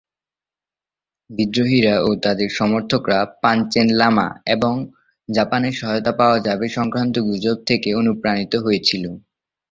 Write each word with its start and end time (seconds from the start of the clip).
বিদ্রোহীরা 1.29 1.95
ও 2.01 2.19
তাদের 2.23 2.49
সমর্থকরা 2.51 3.19
পাঞ্চেন 3.43 3.87
লামা 3.93 4.27
এবং 4.55 4.73
জাপানের 5.29 5.73
সহায়তা 5.73 6.13
পাওয়া 6.19 6.37
যাবে 6.47 6.65
সংক্রান্ত 6.69 7.15
গুজব 7.27 7.57
থেকে 7.69 7.89
অনুপ্রাণিত 7.95 8.53
হয়েছিল। 8.65 9.03